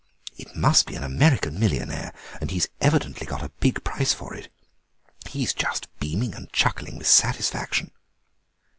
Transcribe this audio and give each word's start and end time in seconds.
It 0.35 0.55
must 0.55 0.87
be 0.87 0.95
an 0.95 1.03
American 1.03 1.59
millionaire, 1.59 2.11
and 2.41 2.49
he's 2.49 2.69
evidently 2.81 3.27
got 3.27 3.41
a 3.43 3.49
very 3.49 3.53
big 3.59 3.83
price 3.83 4.13
for 4.15 4.33
it; 4.33 4.51
he's 5.29 5.53
just 5.53 5.89
beaming 5.99 6.33
and 6.33 6.51
chuckling 6.51 6.97
with 6.97 7.05
satisfaction." 7.05 7.91